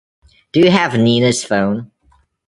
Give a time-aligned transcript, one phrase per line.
[0.51, 1.91] Do you have Nina’s phone?